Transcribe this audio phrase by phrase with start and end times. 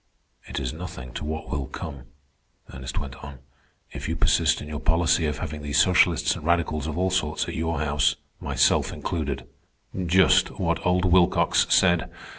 [0.47, 2.05] "It is nothing to what will come,"
[2.73, 3.37] Ernest went on,
[3.91, 7.47] "if you persist in your policy of having these socialists and radicals of all sorts
[7.47, 9.47] at your house, myself included."
[10.07, 12.09] "Just what old Wilcox said.